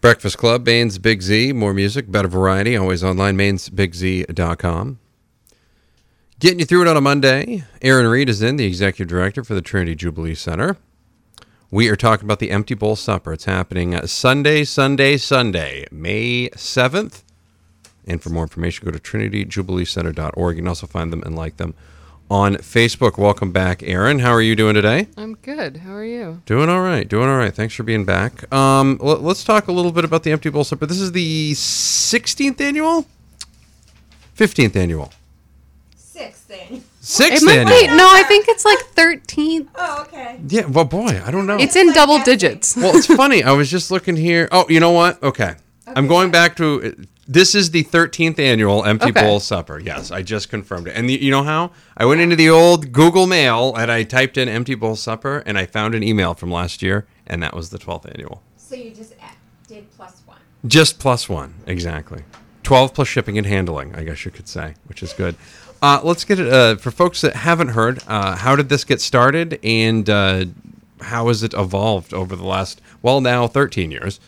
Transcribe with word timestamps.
Breakfast 0.00 0.38
Club, 0.38 0.64
Maine's 0.64 0.98
Big 0.98 1.20
Z. 1.20 1.52
More 1.52 1.74
music, 1.74 2.10
better 2.10 2.28
variety. 2.28 2.74
Always 2.74 3.04
online, 3.04 3.36
mainesbigz.com. 3.36 4.98
Getting 6.38 6.58
you 6.58 6.64
through 6.64 6.82
it 6.82 6.88
on 6.88 6.96
a 6.96 7.02
Monday. 7.02 7.64
Erin 7.82 8.06
Reed 8.06 8.30
is 8.30 8.40
in, 8.40 8.56
the 8.56 8.64
executive 8.64 9.08
director 9.08 9.44
for 9.44 9.52
the 9.52 9.60
Trinity 9.60 9.94
Jubilee 9.94 10.34
Center. 10.34 10.78
We 11.70 11.90
are 11.90 11.96
talking 11.96 12.24
about 12.24 12.38
the 12.38 12.50
Empty 12.50 12.74
Bowl 12.74 12.96
Supper. 12.96 13.34
It's 13.34 13.44
happening 13.44 13.94
Sunday, 14.06 14.64
Sunday, 14.64 15.18
Sunday, 15.18 15.84
May 15.92 16.48
7th. 16.48 17.22
And 18.06 18.22
for 18.22 18.30
more 18.30 18.44
information, 18.44 18.86
go 18.86 18.92
to 18.92 18.98
trinityjubileecenter.org. 18.98 20.56
You 20.56 20.62
can 20.62 20.68
also 20.68 20.86
find 20.86 21.12
them 21.12 21.22
and 21.24 21.36
like 21.36 21.58
them 21.58 21.74
on 22.30 22.54
Facebook. 22.56 23.18
Welcome 23.18 23.50
back, 23.50 23.82
Erin. 23.82 24.20
How 24.20 24.30
are 24.30 24.40
you 24.40 24.54
doing 24.54 24.74
today? 24.74 25.08
I'm 25.16 25.34
good. 25.34 25.78
How 25.78 25.92
are 25.92 26.04
you? 26.04 26.42
Doing 26.46 26.68
all 26.68 26.80
right. 26.80 27.06
Doing 27.06 27.28
all 27.28 27.36
right. 27.36 27.52
Thanks 27.52 27.74
for 27.74 27.82
being 27.82 28.04
back. 28.04 28.50
Um, 28.52 28.98
let, 29.02 29.20
us 29.20 29.42
talk 29.42 29.66
a 29.66 29.72
little 29.72 29.90
bit 29.90 30.04
about 30.04 30.22
the 30.22 30.30
Empty 30.30 30.48
Bowl 30.50 30.62
Supper. 30.62 30.86
This 30.86 31.00
is 31.00 31.10
the 31.12 31.52
16th 31.52 32.60
annual? 32.60 33.06
15th 34.36 34.76
annual? 34.76 35.12
Sixth 35.96 36.50
annual. 36.50 36.82
Sixth 37.00 37.44
might 37.44 37.58
annual. 37.58 37.78
be. 37.78 37.86
No, 37.88 38.08
I 38.08 38.22
think 38.22 38.46
it's 38.48 38.64
like 38.64 38.78
13th. 38.94 39.68
Oh, 39.74 40.02
okay. 40.02 40.38
Yeah, 40.46 40.66
well, 40.66 40.84
boy, 40.84 41.20
I 41.24 41.30
don't 41.30 41.46
know. 41.46 41.56
It's 41.58 41.74
in 41.74 41.88
like 41.88 41.96
double 41.96 42.18
guessing. 42.18 42.32
digits. 42.38 42.76
well, 42.76 42.96
it's 42.96 43.06
funny. 43.06 43.42
I 43.42 43.52
was 43.52 43.70
just 43.70 43.90
looking 43.90 44.16
here. 44.16 44.48
Oh, 44.52 44.66
you 44.68 44.78
know 44.78 44.92
what? 44.92 45.20
Okay. 45.22 45.56
I'm 45.86 46.06
going 46.06 46.30
back 46.30 46.56
to 46.56 47.06
this 47.30 47.54
is 47.54 47.70
the 47.70 47.84
13th 47.84 48.40
annual 48.40 48.84
Empty 48.84 49.10
Okay. 49.10 49.22
Bowl 49.22 49.38
Supper. 49.38 49.78
Yes, 49.78 50.10
I 50.10 50.20
just 50.22 50.48
confirmed 50.50 50.88
it. 50.88 50.96
And 50.96 51.08
the, 51.08 51.14
you 51.22 51.30
know 51.30 51.44
how? 51.44 51.70
I 51.96 52.04
went 52.04 52.20
into 52.20 52.34
the 52.34 52.50
old 52.50 52.90
Google 52.90 53.28
Mail 53.28 53.72
and 53.76 53.90
I 53.90 54.02
typed 54.02 54.36
in 54.36 54.48
Empty 54.48 54.74
Bowl 54.74 54.96
Supper 54.96 55.38
and 55.46 55.56
I 55.56 55.64
found 55.64 55.94
an 55.94 56.02
email 56.02 56.34
from 56.34 56.50
last 56.50 56.82
year 56.82 57.06
and 57.28 57.40
that 57.44 57.54
was 57.54 57.70
the 57.70 57.78
12th 57.78 58.10
annual. 58.12 58.42
So 58.56 58.74
you 58.74 58.90
just 58.90 59.14
did 59.68 59.88
plus 59.96 60.20
one. 60.26 60.38
Just 60.66 60.98
plus 60.98 61.28
one, 61.28 61.54
exactly. 61.68 62.24
12 62.64 62.94
plus 62.94 63.06
shipping 63.06 63.38
and 63.38 63.46
handling, 63.46 63.94
I 63.94 64.02
guess 64.02 64.24
you 64.24 64.32
could 64.32 64.48
say, 64.48 64.74
which 64.86 65.00
is 65.02 65.12
good. 65.12 65.36
Uh, 65.80 66.00
let's 66.02 66.24
get 66.24 66.40
it 66.40 66.52
uh, 66.52 66.74
for 66.76 66.90
folks 66.90 67.20
that 67.20 67.36
haven't 67.36 67.68
heard. 67.68 68.00
Uh, 68.08 68.34
how 68.36 68.54
did 68.56 68.68
this 68.68 68.84
get 68.84 69.00
started, 69.00 69.58
and 69.62 70.10
uh, 70.10 70.44
how 71.00 71.28
has 71.28 71.42
it 71.42 71.54
evolved 71.54 72.12
over 72.12 72.36
the 72.36 72.44
last 72.44 72.82
well 73.00 73.20
now 73.22 73.46
13 73.46 73.90
years? 73.90 74.20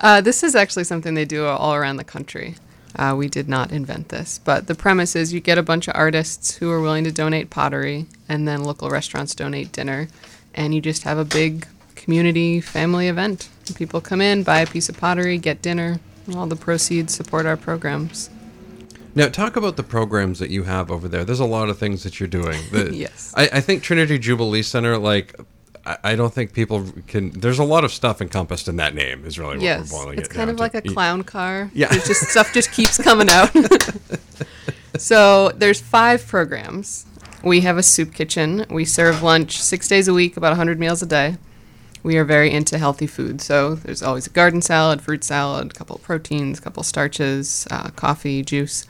Uh, 0.00 0.20
this 0.20 0.42
is 0.42 0.54
actually 0.54 0.84
something 0.84 1.14
they 1.14 1.24
do 1.24 1.44
all 1.46 1.74
around 1.74 1.96
the 1.96 2.04
country. 2.04 2.56
Uh, 2.96 3.14
we 3.16 3.28
did 3.28 3.48
not 3.48 3.70
invent 3.70 4.08
this, 4.08 4.38
but 4.38 4.66
the 4.66 4.74
premise 4.74 5.14
is 5.14 5.32
you 5.32 5.40
get 5.40 5.58
a 5.58 5.62
bunch 5.62 5.86
of 5.86 5.94
artists 5.94 6.56
who 6.56 6.70
are 6.70 6.80
willing 6.80 7.04
to 7.04 7.12
donate 7.12 7.48
pottery, 7.50 8.06
and 8.28 8.48
then 8.48 8.64
local 8.64 8.90
restaurants 8.90 9.34
donate 9.34 9.70
dinner, 9.72 10.08
and 10.54 10.74
you 10.74 10.80
just 10.80 11.04
have 11.04 11.18
a 11.18 11.24
big 11.24 11.66
community 11.94 12.60
family 12.60 13.06
event. 13.08 13.48
People 13.76 14.00
come 14.00 14.20
in, 14.20 14.42
buy 14.42 14.60
a 14.60 14.66
piece 14.66 14.88
of 14.88 14.96
pottery, 14.96 15.38
get 15.38 15.62
dinner, 15.62 16.00
and 16.26 16.34
all 16.34 16.46
the 16.46 16.56
proceeds 16.56 17.14
support 17.14 17.46
our 17.46 17.56
programs. 17.56 18.28
Now, 19.14 19.28
talk 19.28 19.56
about 19.56 19.76
the 19.76 19.82
programs 19.82 20.38
that 20.38 20.50
you 20.50 20.64
have 20.64 20.90
over 20.90 21.08
there. 21.08 21.24
There's 21.24 21.40
a 21.40 21.44
lot 21.44 21.68
of 21.68 21.78
things 21.78 22.02
that 22.04 22.18
you're 22.18 22.28
doing. 22.28 22.60
The- 22.72 22.94
Yes. 22.94 23.32
I, 23.36 23.48
I 23.54 23.60
think 23.60 23.82
Trinity 23.82 24.18
Jubilee 24.18 24.62
Center, 24.62 24.96
like, 24.98 25.34
I, 25.86 26.14
don't 26.14 26.32
think 26.32 26.52
people 26.52 26.84
can. 27.06 27.30
There's 27.30 27.58
a 27.58 27.64
lot 27.64 27.84
of 27.84 27.92
stuff 27.92 28.20
encompassed 28.20 28.68
in 28.68 28.76
that 28.76 28.94
name. 28.94 29.24
Is 29.24 29.38
really 29.38 29.56
what 29.56 29.62
Yes, 29.62 29.90
we're 29.90 29.98
boiling 29.98 30.18
it's 30.18 30.28
it 30.28 30.32
kind 30.32 30.50
of 30.50 30.56
to. 30.56 30.62
like 30.62 30.74
a 30.74 30.82
clown 30.82 31.22
car. 31.22 31.70
Yeah. 31.72 31.88
There's 31.88 32.06
just 32.06 32.22
stuff 32.28 32.52
just 32.52 32.72
keeps 32.72 32.98
coming 33.02 33.28
out. 33.30 33.50
so 34.98 35.50
there's 35.50 35.80
five 35.80 36.26
programs. 36.26 37.06
We 37.42 37.62
have 37.62 37.78
a 37.78 37.82
soup 37.82 38.12
kitchen. 38.12 38.66
We 38.68 38.84
serve 38.84 39.22
lunch 39.22 39.60
six 39.60 39.88
days 39.88 40.08
a 40.08 40.12
week, 40.12 40.36
about 40.36 40.50
100 40.50 40.78
meals 40.78 41.02
a 41.02 41.06
day. 41.06 41.36
We 42.02 42.16
are 42.16 42.24
very 42.24 42.50
into 42.50 42.78
healthy 42.78 43.06
food, 43.06 43.40
so 43.40 43.74
there's 43.74 44.02
always 44.02 44.26
a 44.26 44.30
garden 44.30 44.62
salad, 44.62 45.02
fruit 45.02 45.22
salad, 45.22 45.70
a 45.70 45.74
couple 45.74 45.96
of 45.96 46.02
proteins, 46.02 46.58
a 46.58 46.62
couple 46.62 46.80
of 46.80 46.86
starches, 46.86 47.66
uh, 47.70 47.90
coffee, 47.90 48.42
juice. 48.42 48.86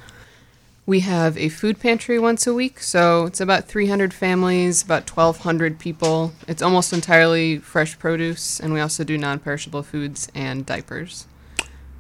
We 0.91 1.01
have 1.01 1.39
a 1.39 1.51
food 1.51 1.79
pantry 1.79 2.19
once 2.19 2.49
a 2.49 2.53
week, 2.53 2.81
so 2.81 3.27
it's 3.27 3.41
about 3.41 3.69
300 3.69 4.13
families, 4.13 4.83
about 4.83 5.09
1,200 5.09 5.79
people. 5.79 6.33
It's 6.49 6.63
almost 6.63 6.93
entirely 6.93 7.59
fresh 7.59 7.97
produce, 7.97 8.59
and 8.59 8.73
we 8.73 8.81
also 8.81 9.05
do 9.05 9.17
non 9.17 9.39
perishable 9.39 9.85
foods 9.85 10.27
and 10.35 10.67
diapers. 10.67 11.29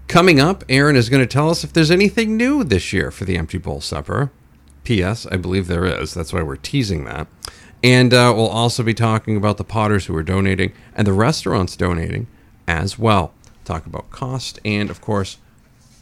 Coming 0.09 0.41
up, 0.41 0.65
Erin 0.69 0.97
is 0.97 1.09
going 1.09 1.23
to 1.23 1.33
tell 1.33 1.51
us 1.51 1.63
if 1.63 1.73
there's 1.73 1.93
anything 1.93 2.37
new 2.37 2.65
this 2.65 2.93
year 2.93 3.13
for 3.13 3.25
the 3.25 3.39
Empty 3.39 3.59
Bowl 3.59 3.81
Supper. 3.81 4.33
P.S. 4.83 5.25
I 5.25 5.37
believe 5.37 5.69
there 5.69 5.85
is. 5.85 6.13
That's 6.13 6.33
why 6.33 6.43
we're 6.43 6.57
teasing 6.57 7.05
that. 7.05 7.29
And 7.85 8.13
uh, 8.13 8.33
we'll 8.35 8.49
also 8.49 8.83
be 8.83 8.93
talking 8.93 9.37
about 9.37 9.57
the 9.57 9.63
potters 9.63 10.07
who 10.07 10.17
are 10.17 10.25
donating 10.25 10.73
and 10.97 11.07
the 11.07 11.13
restaurants 11.13 11.77
donating 11.77 12.27
as 12.67 12.99
well. 12.99 13.35
Talk 13.65 13.87
about 13.87 14.11
cost 14.11 14.59
and, 14.65 14.91
of 14.91 15.01
course, 15.01 15.37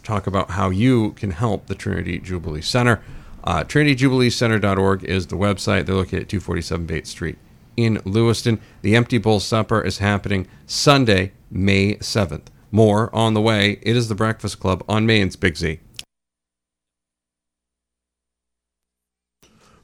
talk 0.09 0.27
about 0.27 0.53
how 0.53 0.71
you 0.71 1.13
can 1.13 1.31
help 1.31 1.67
the 1.67 1.75
Trinity 1.75 2.19
Jubilee 2.19 2.63
Center. 2.63 3.03
Uh, 3.45 3.63
TrinityJubileeCenter.org 3.65 5.05
is 5.05 5.27
the 5.27 5.37
website. 5.37 5.87
They're 5.87 5.95
located 5.95 6.23
at 6.23 6.29
247 6.29 6.87
Bates 6.87 7.11
Street 7.11 7.39
in 7.77 8.01
Lewiston. 8.05 8.59
The 8.83 8.97
Empty 8.97 9.19
Bowl 9.19 9.39
Supper 9.39 9.83
is 9.83 9.99
happening 9.99 10.49
Sunday, 10.67 11.33
May 11.51 11.97
7th. 11.97 12.47
More 12.71 13.15
on 13.15 13.35
the 13.35 13.41
way. 13.41 13.79
It 13.83 13.97
is 13.97 14.09
the 14.09 14.15
Breakfast 14.15 14.59
Club 14.61 14.83
on 14.89 15.07
Maine's 15.07 15.37
Big 15.37 15.57
Z. 15.57 15.81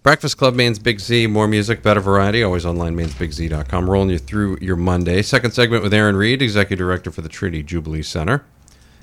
Breakfast 0.02 0.36
Club, 0.36 0.54
Maine's 0.54 0.78
Big 0.78 1.00
Z. 1.00 1.28
More 1.28 1.48
music, 1.48 1.82
better 1.82 2.00
variety. 2.00 2.42
Always 2.42 2.66
online, 2.66 2.94
mainesbigz.com. 2.94 3.88
Rolling 3.88 4.10
you 4.10 4.18
through 4.18 4.58
your 4.60 4.76
Monday. 4.76 5.22
Second 5.22 5.52
segment 5.52 5.82
with 5.82 5.94
Erin 5.94 6.16
Reed, 6.16 6.42
Executive 6.42 6.78
Director 6.78 7.10
for 7.10 7.22
the 7.22 7.30
Trinity 7.30 7.62
Jubilee 7.62 8.02
Center. 8.02 8.44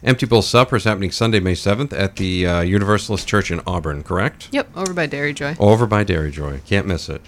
Empty 0.03 0.25
Bowl 0.25 0.41
Supper 0.41 0.75
is 0.77 0.83
happening 0.83 1.11
Sunday, 1.11 1.39
May 1.39 1.53
7th 1.53 1.93
at 1.93 2.15
the 2.15 2.47
uh, 2.47 2.61
Universalist 2.61 3.27
Church 3.27 3.51
in 3.51 3.61
Auburn, 3.67 4.01
correct? 4.03 4.49
Yep, 4.51 4.69
over 4.75 4.93
by 4.93 5.05
Dairy 5.05 5.33
Joy. 5.33 5.55
Over 5.59 5.85
by 5.85 6.03
Dairy 6.03 6.31
Joy. 6.31 6.59
Can't 6.65 6.87
miss 6.87 7.07
it. 7.07 7.21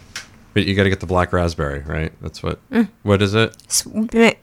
But 0.55 0.65
you 0.65 0.75
got 0.75 0.83
to 0.83 0.89
get 0.89 0.99
the 0.99 1.07
black 1.07 1.33
raspberry, 1.33 1.79
right? 1.79 2.13
That's 2.21 2.43
what. 2.43 2.59
What 3.01 3.23
is 3.23 3.33
it? 3.33 3.55
S- 3.67 3.87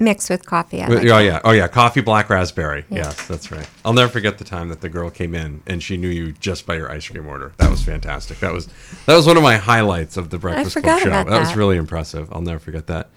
Mixed 0.01 0.29
with 0.29 0.45
coffee. 0.45 0.83
I 0.83 0.89
Well, 0.89 0.99
like 0.99 1.07
oh 1.07 1.11
that. 1.19 1.25
yeah, 1.25 1.41
oh 1.45 1.53
yeah, 1.53 1.69
coffee 1.69 2.01
black 2.01 2.29
raspberry. 2.29 2.85
Yes, 2.91 3.29
that's 3.29 3.53
right. 3.53 3.69
I'll 3.85 3.93
never 3.93 4.11
forget 4.11 4.39
the 4.39 4.43
time 4.45 4.71
that 4.71 4.81
the 4.81 4.89
girl 4.89 5.09
came 5.11 5.37
in 5.37 5.63
and 5.69 5.81
she 5.81 5.97
knew 5.97 6.09
you 6.09 6.33
just 6.33 6.67
by 6.67 6.75
your 6.75 6.91
ice 6.91 7.09
cream 7.09 7.29
order. 7.29 7.53
That 7.59 7.71
was 7.71 7.85
fantastic. 7.85 8.41
That 8.41 8.53
was 8.53 8.67
that 9.07 9.15
was 9.15 9.25
one 9.29 9.37
of 9.37 9.45
my 9.45 9.57
highlights 9.57 10.17
of 10.17 10.31
the 10.31 10.39
Breakfast 10.39 10.73
Club 10.75 10.83
forgot 10.83 11.03
show. 11.03 11.09
about 11.11 11.29
that 11.29 11.39
was 11.39 11.55
really 11.55 11.77
impressive. 11.77 12.29
I'll 12.33 12.41
never 12.43 12.59
forget 12.59 12.89
that. 12.89 13.09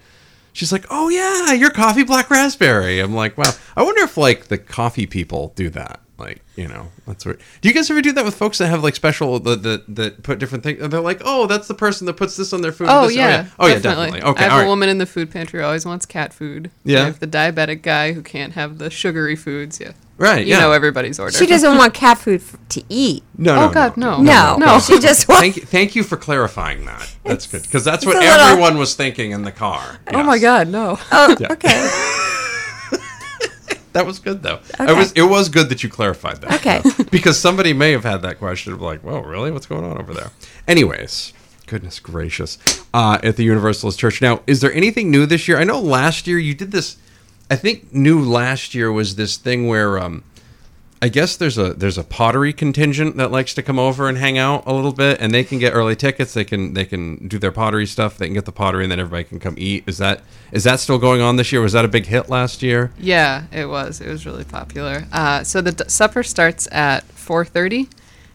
She's 0.54 0.72
like, 0.72 0.86
"Oh 0.88 1.10
yeah, 1.10 1.52
your 1.52 1.70
coffee 1.70 2.04
black 2.04 2.30
raspberry." 2.30 3.00
I'm 3.00 3.12
like, 3.12 3.36
"Wow." 3.36 3.52
I 3.76 3.82
wonder 3.82 4.04
if 4.04 4.16
like 4.16 4.46
the 4.46 4.56
coffee 4.56 5.04
people 5.04 5.52
do 5.56 5.68
that. 5.70 6.00
Like, 6.16 6.42
you 6.54 6.68
know, 6.68 6.92
that's 7.08 7.26
what. 7.26 7.38
Do 7.60 7.68
you 7.68 7.74
guys 7.74 7.90
ever 7.90 8.00
do 8.00 8.12
that 8.12 8.24
with 8.24 8.36
folks 8.36 8.58
that 8.58 8.68
have 8.68 8.84
like 8.84 8.94
special 8.94 9.40
that 9.40 9.64
that, 9.64 9.94
that 9.96 10.22
put 10.22 10.38
different 10.38 10.62
things? 10.62 10.78
They're 10.88 11.00
like, 11.00 11.20
"Oh, 11.24 11.46
that's 11.48 11.66
the 11.66 11.74
person 11.74 12.06
that 12.06 12.12
puts 12.14 12.36
this 12.36 12.52
on 12.52 12.62
their 12.62 12.70
food." 12.70 12.86
Oh 12.88 13.08
this- 13.08 13.16
oh, 13.16 13.20
yeah, 13.20 13.46
oh 13.58 13.66
yeah, 13.66 13.78
definitely. 13.80 14.22
Okay, 14.22 14.40
I 14.40 14.42
have 14.44 14.52
all 14.52 14.58
a 14.58 14.62
right. 14.62 14.68
woman 14.68 14.88
in 14.88 14.98
the 14.98 15.06
food 15.06 15.32
pantry 15.32 15.58
who 15.60 15.66
always 15.66 15.84
wants 15.84 16.06
cat 16.06 16.32
food. 16.32 16.70
Yeah. 16.84 17.02
I 17.02 17.04
have 17.06 17.18
the 17.18 17.26
diabetic 17.26 17.82
guy 17.82 18.12
who 18.12 18.22
can't 18.22 18.52
have 18.52 18.78
the 18.78 18.90
sugary 18.90 19.34
foods. 19.34 19.80
Yeah, 19.80 19.90
Right, 20.16 20.46
You 20.46 20.52
yeah. 20.54 20.60
know 20.60 20.70
everybody's 20.70 21.18
order. 21.18 21.36
She 21.36 21.46
doesn't 21.46 21.76
want 21.76 21.94
cat 21.94 22.18
food 22.18 22.40
f- 22.42 22.56
to 22.68 22.84
eat. 22.88 23.24
No, 23.36 23.56
Oh, 23.56 23.66
no, 23.66 23.72
God, 23.72 23.96
no. 23.96 24.22
No, 24.22 24.56
no. 24.56 24.78
She 24.78 25.00
just 25.00 25.26
wants. 25.28 25.40
thank 25.40 25.56
you, 25.56 25.62
thank 25.62 25.96
you 25.96 26.04
for 26.04 26.16
clarifying 26.16 26.84
that. 26.86 27.12
That's 27.24 27.48
good 27.48 27.62
because 27.62 27.82
that's 27.84 28.06
what 28.06 28.14
it's 28.18 28.24
a 28.24 28.28
little- 28.28 28.46
everyone 28.46 28.78
was 28.78 28.94
thinking 28.94 29.32
in 29.32 29.42
the 29.42 29.50
car. 29.52 29.98
Oh 30.12 30.22
my 30.22 30.38
God, 30.38 30.68
no. 30.68 30.96
Oh, 31.10 31.36
Yeah. 31.40 31.48
okay. 31.54 31.90
that 33.94 34.04
was 34.06 34.18
good 34.18 34.42
though. 34.42 34.60
I 34.78 34.84
Okay. 34.84 34.92
was. 34.94 35.12
It 35.12 35.22
was 35.22 35.48
good 35.48 35.68
that 35.70 35.82
you 35.82 35.88
clarified 35.88 36.40
that. 36.42 36.52
Okay. 36.56 36.82
because 37.10 37.38
somebody 37.38 37.72
may 37.72 37.92
have 37.92 38.04
had 38.04 38.22
that 38.22 38.38
question 38.38 38.72
of 38.74 38.80
like, 38.82 39.02
"Well, 39.02 39.22
really? 39.22 39.50
What's 39.50 39.66
going 39.66 39.84
on 39.84 39.98
over 39.98 40.12
there?" 40.12 40.30
Anyways, 40.68 41.32
goodness 41.66 41.98
gracious, 42.00 42.58
uh, 42.92 43.18
at 43.22 43.36
the 43.36 43.44
Universalist 43.44 43.98
Church. 43.98 44.20
Now, 44.20 44.42
is 44.46 44.60
there 44.60 44.72
anything 44.74 45.10
new 45.10 45.26
this 45.26 45.48
year? 45.48 45.58
I 45.58 45.64
know 45.64 45.80
last 45.80 46.26
year 46.26 46.38
you 46.38 46.54
did 46.54 46.70
this. 46.72 46.96
I 47.50 47.56
think 47.56 47.92
new 47.92 48.20
last 48.20 48.74
year 48.74 48.90
was 48.92 49.16
this 49.16 49.36
thing 49.36 49.66
where 49.68 49.98
um, 49.98 50.24
I 51.04 51.08
guess 51.08 51.36
there's 51.36 51.58
a 51.58 51.74
there's 51.74 51.98
a 51.98 52.02
pottery 52.02 52.54
contingent 52.54 53.18
that 53.18 53.30
likes 53.30 53.52
to 53.52 53.62
come 53.62 53.78
over 53.78 54.08
and 54.08 54.16
hang 54.16 54.38
out 54.38 54.66
a 54.66 54.72
little 54.72 54.94
bit, 54.94 55.20
and 55.20 55.34
they 55.34 55.44
can 55.44 55.58
get 55.58 55.74
early 55.74 55.94
tickets. 55.94 56.32
They 56.32 56.46
can 56.46 56.72
they 56.72 56.86
can 56.86 57.28
do 57.28 57.38
their 57.38 57.52
pottery 57.52 57.84
stuff. 57.84 58.16
They 58.16 58.24
can 58.24 58.32
get 58.32 58.46
the 58.46 58.52
pottery, 58.52 58.84
and 58.84 58.90
then 58.90 58.98
everybody 58.98 59.24
can 59.24 59.38
come 59.38 59.54
eat. 59.58 59.84
Is 59.86 59.98
that 59.98 60.22
is 60.50 60.64
that 60.64 60.80
still 60.80 60.96
going 60.96 61.20
on 61.20 61.36
this 61.36 61.52
year? 61.52 61.60
Was 61.60 61.74
that 61.74 61.84
a 61.84 61.88
big 61.88 62.06
hit 62.06 62.30
last 62.30 62.62
year? 62.62 62.90
Yeah, 62.98 63.44
it 63.52 63.66
was. 63.66 64.00
It 64.00 64.08
was 64.08 64.24
really 64.24 64.44
popular. 64.44 65.04
Uh, 65.12 65.44
so 65.44 65.60
the 65.60 65.72
d- 65.72 65.84
supper 65.88 66.22
starts 66.22 66.66
at 66.72 67.06
4:30, 67.08 67.90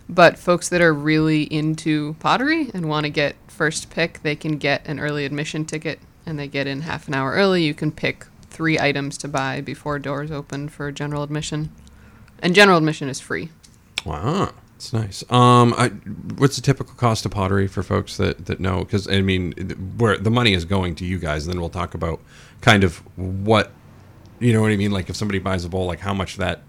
but 0.08 0.38
folks 0.38 0.70
that 0.70 0.80
are 0.80 0.94
really 0.94 1.52
into 1.52 2.18
pottery 2.20 2.70
and 2.72 2.88
want 2.88 3.06
to 3.06 3.10
get 3.10 3.36
first 3.48 3.90
pick, 3.90 4.22
they 4.22 4.36
can 4.36 4.60
get 4.60 4.88
an 4.88 5.00
early 5.00 5.26
admission 5.26 5.66
ticket, 5.66 5.98
and 6.24 6.38
they 6.38 6.48
get 6.48 6.68
in 6.68 6.82
half 6.82 7.08
an 7.08 7.16
hour 7.16 7.32
early. 7.32 7.64
You 7.64 7.74
can 7.74 7.92
pick 7.92 8.28
three 8.52 8.78
items 8.78 9.18
to 9.18 9.28
buy 9.28 9.60
before 9.60 9.98
doors 9.98 10.30
open 10.30 10.70
for 10.70 10.92
general 10.92 11.24
admission, 11.24 11.72
and 12.42 12.56
general 12.56 12.78
admission 12.78 13.10
is 13.10 13.20
free. 13.20 13.50
Wow, 14.06 14.54
it's 14.76 14.94
nice. 14.94 15.24
Um, 15.30 15.74
I, 15.78 15.90
what's 16.38 16.56
the 16.56 16.62
typical 16.62 16.94
cost 16.96 17.26
of 17.26 17.32
pottery 17.32 17.68
for 17.68 17.84
folks 17.84 18.18
that 18.18 18.46
that 18.48 18.60
know? 18.60 18.80
Because 18.80 19.08
I 19.08 19.22
mean, 19.22 19.52
where 19.98 20.18
the 20.18 20.32
money 20.32 20.54
is 20.54 20.66
going 20.66 20.96
to 20.96 21.06
you 21.06 21.20
guys, 21.20 21.46
and 21.46 21.54
then 21.54 21.60
we'll 21.60 21.70
talk 21.70 21.94
about 21.94 22.20
kind 22.62 22.84
of 22.84 22.98
what 23.18 23.72
you 24.40 24.54
know 24.54 24.62
what 24.62 24.72
I 24.72 24.78
mean. 24.78 24.92
Like 24.92 25.10
if 25.10 25.16
somebody 25.16 25.40
buys 25.40 25.66
a 25.66 25.70
bowl, 25.70 25.86
like 25.86 26.00
how 26.00 26.14
much 26.14 26.38
that 26.38 26.62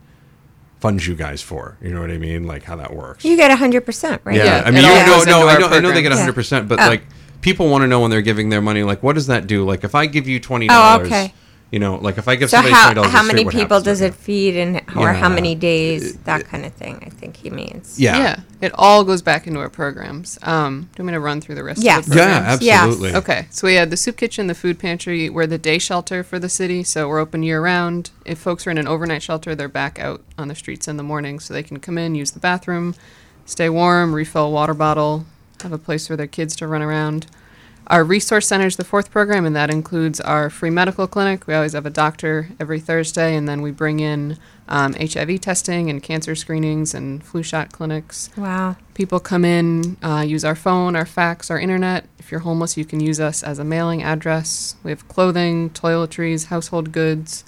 funds 0.80 1.06
you 1.06 1.14
guys 1.14 1.42
for. 1.42 1.76
You 1.82 1.92
know 1.94 2.00
what 2.00 2.10
I 2.10 2.18
mean? 2.18 2.46
Like 2.46 2.64
how 2.64 2.74
that 2.76 2.94
works. 2.94 3.22
You 3.24 3.36
get 3.36 3.56
100%, 3.56 4.20
right? 4.24 4.34
Yeah, 4.34 4.44
Yeah, 4.44 4.62
I 4.64 4.70
mean, 4.70 4.78
it 4.78 4.88
you 4.88 5.06
know, 5.06 5.40
no, 5.42 5.46
I 5.46 5.52
our 5.54 5.60
know, 5.60 5.66
I 5.68 5.78
know 5.80 5.88
they 5.92 6.00
get 6.00 6.08
programs. 6.10 6.16
100, 6.20 6.32
percent 6.34 6.68
but 6.68 6.80
Oh. 6.80 6.86
like 6.88 7.02
people 7.42 7.68
want 7.68 7.82
to 7.82 7.86
know 7.86 8.00
when 8.00 8.10
they're 8.10 8.22
giving 8.22 8.48
their 8.48 8.62
money, 8.62 8.82
like 8.82 9.02
what 9.02 9.12
does 9.12 9.26
that 9.26 9.46
do? 9.46 9.64
Like 9.64 9.84
if 9.84 9.94
I 9.94 10.06
give 10.06 10.26
you 10.26 10.40
twenty 10.40 10.68
dollars. 10.68 11.06
okay. 11.06 11.34
You 11.70 11.78
know, 11.78 11.96
like 11.96 12.18
if 12.18 12.26
I 12.26 12.34
give 12.36 12.50
So 12.50 12.56
somebody 12.56 12.74
how, 12.74 12.84
twenty 12.86 12.94
dollars, 12.96 13.12
how 13.12 13.22
many 13.22 13.44
people 13.44 13.80
does 13.80 14.00
it 14.00 14.14
feed 14.14 14.56
and 14.56 14.76
or 14.96 15.12
how 15.12 15.28
many 15.28 15.54
days, 15.54 16.16
that 16.24 16.44
kind 16.46 16.64
of 16.64 16.72
thing, 16.72 17.02
I 17.06 17.10
think 17.10 17.36
he 17.36 17.48
means. 17.50 17.98
Yeah. 17.98 18.18
Yeah, 18.18 18.40
it 18.60 18.72
all 18.74 19.04
goes 19.04 19.22
back 19.22 19.46
into 19.46 19.60
our 19.60 19.68
programs. 19.68 20.36
Um, 20.42 20.82
do 20.82 21.02
you 21.02 21.04
want 21.04 21.06
me 21.06 21.12
to 21.12 21.20
run 21.20 21.40
through 21.40 21.54
the 21.54 21.62
rest 21.64 21.82
Yes. 21.82 22.06
of 22.06 22.12
the 22.12 22.18
Yeah, 22.18 22.38
programs? 22.38 22.62
Yes. 22.62 22.82
absolutely. 22.84 23.14
Okay, 23.14 23.46
so 23.50 23.66
we 23.68 23.74
had 23.74 23.90
the 23.90 23.96
soup 23.96 24.16
kitchen, 24.16 24.48
the 24.48 24.54
food 24.54 24.78
pantry. 24.80 25.30
We're 25.30 25.46
the 25.46 25.58
day 25.58 25.78
shelter 25.78 26.24
for 26.24 26.38
the 26.40 26.48
city, 26.48 26.82
so 26.82 27.08
we're 27.08 27.20
open 27.20 27.42
year 27.44 27.60
round. 27.60 28.10
If 28.24 28.38
folks 28.38 28.66
are 28.66 28.70
in 28.70 28.78
an 28.78 28.88
overnight 28.88 29.22
shelter, 29.22 29.54
they're 29.54 29.68
back 29.68 29.98
out 30.00 30.22
on 30.36 30.48
the 30.48 30.54
streets 30.56 30.88
in 30.88 30.96
the 30.96 31.02
morning, 31.04 31.38
so 31.38 31.54
they 31.54 31.62
can 31.62 31.78
come 31.78 31.98
in, 31.98 32.14
use 32.16 32.32
the 32.32 32.40
bathroom, 32.40 32.96
stay 33.46 33.68
warm, 33.68 34.12
refill 34.12 34.50
water 34.50 34.74
bottle, 34.74 35.24
have 35.62 35.72
a 35.72 35.78
place 35.78 36.06
for 36.08 36.16
their 36.16 36.26
kids 36.26 36.56
to 36.56 36.66
run 36.66 36.82
around. 36.82 37.26
Our 37.90 38.04
resource 38.04 38.46
center 38.46 38.68
is 38.68 38.76
the 38.76 38.84
fourth 38.84 39.10
program, 39.10 39.44
and 39.44 39.56
that 39.56 39.68
includes 39.68 40.20
our 40.20 40.48
free 40.48 40.70
medical 40.70 41.08
clinic. 41.08 41.48
We 41.48 41.54
always 41.54 41.72
have 41.72 41.86
a 41.86 41.90
doctor 41.90 42.50
every 42.60 42.78
Thursday, 42.78 43.34
and 43.34 43.48
then 43.48 43.62
we 43.62 43.72
bring 43.72 43.98
in 43.98 44.38
um, 44.68 44.94
HIV 44.94 45.40
testing 45.40 45.90
and 45.90 46.00
cancer 46.00 46.36
screenings 46.36 46.94
and 46.94 47.20
flu 47.24 47.42
shot 47.42 47.72
clinics. 47.72 48.30
Wow. 48.36 48.76
People 48.94 49.18
come 49.18 49.44
in, 49.44 49.96
uh, 50.04 50.20
use 50.20 50.44
our 50.44 50.54
phone, 50.54 50.94
our 50.94 51.04
fax, 51.04 51.50
our 51.50 51.58
internet. 51.58 52.06
If 52.20 52.30
you're 52.30 52.42
homeless, 52.42 52.76
you 52.76 52.84
can 52.84 53.00
use 53.00 53.18
us 53.18 53.42
as 53.42 53.58
a 53.58 53.64
mailing 53.64 54.04
address. 54.04 54.76
We 54.84 54.92
have 54.92 55.08
clothing, 55.08 55.70
toiletries, 55.70 56.46
household 56.46 56.92
goods. 56.92 57.42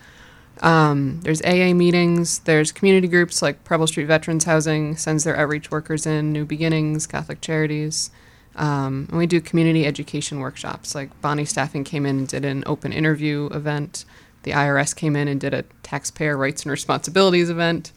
Um, 0.61 1.21
there's 1.21 1.41
AA 1.43 1.73
meetings. 1.73 2.41
There's 2.41 2.73
community 2.73 3.07
groups 3.07 3.43
like 3.43 3.63
Preble 3.63 3.87
Street 3.87 4.07
Veterans 4.07 4.43
Housing 4.43 4.97
sends 4.97 5.23
their 5.23 5.37
outreach 5.37 5.71
workers 5.71 6.05
in. 6.05 6.33
New 6.33 6.45
Beginnings, 6.45 7.07
Catholic 7.07 7.41
Charities, 7.41 8.11
um, 8.57 9.07
and 9.09 9.19
we 9.19 9.27
do 9.27 9.41
community 9.41 9.87
education 9.87 10.41
workshops. 10.41 10.95
Like 10.95 11.19
Bonney 11.21 11.45
Staffing 11.45 11.85
came 11.85 12.07
in 12.07 12.19
and 12.19 12.29
did 12.29 12.45
an 12.45 12.63
open 12.67 12.93
interview 12.93 13.47
event. 13.53 14.05
The 14.43 14.53
IRS 14.53 14.95
came 14.95 15.17
in 15.17 15.29
and 15.29 15.41
did 15.41 15.55
a 15.55 15.65
taxpayer 15.83 16.37
rights 16.37 16.63
and 16.63 16.71
responsibilities 16.71 17.51
event. 17.51 17.93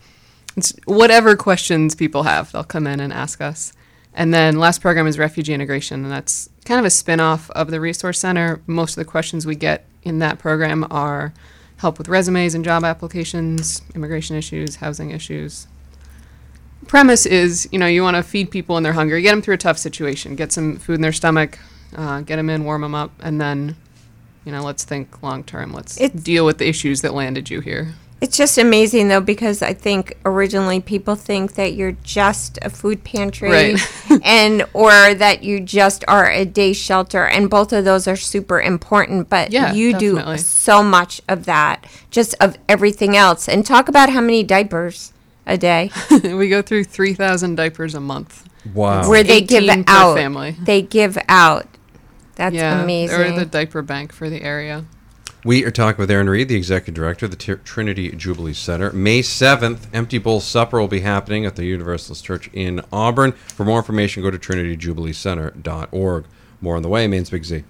It's 0.56 0.74
whatever 0.86 1.36
questions 1.36 1.96
people 1.96 2.24
have, 2.24 2.52
they'll 2.52 2.64
come 2.64 2.88
in 2.88 3.00
and 3.00 3.12
ask 3.12 3.42
us. 3.42 3.74
And 4.14 4.34
then 4.34 4.58
last 4.58 4.80
program 4.80 5.08
is 5.08 5.20
refugee 5.20 5.54
integration, 5.54 6.04
and 6.04 6.12
that's 6.12 6.50
kind 6.64 6.80
of 6.80 6.86
a 6.86 6.90
spin-off 6.90 7.50
of 7.52 7.70
the 7.70 7.82
resource 7.82 8.20
center. 8.20 8.62
Most 8.66 8.92
of 8.92 9.04
the 9.04 9.12
questions 9.12 9.46
we 9.46 9.56
get 9.56 9.86
in 10.04 10.20
that 10.20 10.40
program 10.40 10.88
are 10.90 11.34
help 11.78 11.98
with 11.98 12.08
resumes 12.08 12.56
and 12.56 12.64
job 12.64 12.86
applications, 12.86 13.82
immigration 13.94 14.38
issues, 14.38 14.78
housing 14.78 15.12
issues. 15.12 15.68
Premise 16.88 17.26
is, 17.26 17.68
you 17.72 17.80
know, 17.80 17.88
you 17.88 18.04
want 18.04 18.16
to 18.18 18.24
feed 18.24 18.52
people 18.52 18.76
when 18.76 18.84
they're 18.84 18.94
hungry, 18.94 19.22
get 19.22 19.32
them 19.32 19.42
through 19.42 19.56
a 19.56 19.58
tough 19.60 19.78
situation, 19.78 20.36
get 20.36 20.52
some 20.52 20.78
food 20.78 20.96
in 20.96 21.02
their 21.02 21.12
stomach, 21.14 21.58
uh, 21.96 22.22
get 22.22 22.36
them 22.38 22.50
in, 22.50 22.64
warm 22.64 22.82
them 22.82 22.96
up, 22.96 23.12
and 23.22 23.40
then, 23.42 23.76
you 24.46 24.52
know, 24.52 24.64
let's 24.64 24.84
think 24.84 25.22
long 25.24 25.44
term. 25.44 25.74
Let's 25.74 26.00
It's- 26.00 26.22
deal 26.22 26.46
with 26.46 26.58
the 26.60 26.68
issues 26.68 27.02
that 27.02 27.14
landed 27.14 27.50
you 27.50 27.60
here. 27.62 27.94
It's 28.22 28.38
just 28.38 28.58
amazing 28.58 29.10
though 29.10 29.20
because 29.20 29.62
I 29.62 29.74
think 29.74 30.16
originally 30.26 30.80
people 30.80 31.16
think 31.16 31.56
that 31.56 31.74
you're 31.74 31.98
just 32.04 32.58
a 32.62 32.70
food 32.70 33.04
pantry 33.04 33.52
Right. 33.52 33.92
and 34.24 34.64
or 34.74 35.14
that 35.14 35.44
you 35.44 35.60
just 35.60 36.06
are 36.08 36.32
a 36.32 36.46
day 36.46 36.72
shelter 36.72 37.26
and 37.26 37.50
both 37.50 37.74
of 37.74 37.84
those 37.84 38.08
are 38.08 38.16
super 38.16 38.60
important 38.62 39.30
but 39.30 39.52
Yeah, 39.52 39.74
you 39.74 39.92
definitely. 39.92 40.38
do 40.38 40.42
so 40.42 40.82
much 40.82 41.22
of 41.28 41.44
that 41.46 41.86
just 42.10 42.34
of 42.40 42.58
everything 42.70 43.18
else 43.18 43.50
and 43.50 43.66
talk 43.66 43.90
about 43.90 44.10
how 44.10 44.22
many 44.22 44.44
diapers 44.44 45.12
a 45.46 45.58
day 45.58 45.92
we 46.24 46.50
go 46.50 46.62
through 46.62 46.84
3,000 46.84 47.56
diapers 47.56 47.96
a 47.96 48.00
month. 48.00 48.48
Wow. 48.74 49.08
where 49.08 49.24
they 49.24 49.42
give 49.42 49.70
out 49.88 50.16
family. 50.16 50.56
they 50.60 50.82
give 50.82 51.20
out 51.30 51.68
that's 52.36 52.56
yeah, 52.56 52.84
amazing 52.84 53.20
Or 53.20 53.32
the 53.32 53.46
diaper 53.46 53.82
bank 53.82 54.12
for 54.12 54.30
the 54.30 54.42
area. 54.42 54.86
We 55.44 55.64
are 55.64 55.72
talking 55.72 56.02
with 56.02 56.10
Erin 56.10 56.30
Reed, 56.30 56.50
the 56.50 56.56
executive 56.56 56.96
director 56.96 57.26
of 57.26 57.32
the 57.32 57.38
Tr- 57.38 57.54
Trinity 57.54 58.12
Jubilee 58.12 58.54
Center. 58.54 58.92
May 58.92 59.22
7th, 59.22 59.86
Empty 59.94 60.18
Bowl 60.18 60.40
Supper 60.40 60.80
will 60.80 60.88
be 60.88 61.02
happening 61.02 61.46
at 61.46 61.56
the 61.56 61.66
Universalist 61.66 62.26
Church 62.26 62.50
in 62.52 62.82
Auburn. 62.92 63.32
For 63.32 63.64
more 63.64 63.78
information, 63.78 64.24
go 64.24 64.32
to 64.32 64.40
trinityjubileecenter.org. 64.40 66.26
More 66.62 66.76
on 66.76 66.82
the 66.82 66.90
way. 66.90 67.08
Maine's 67.08 67.30
Big 67.30 67.46
Z. 67.46 67.64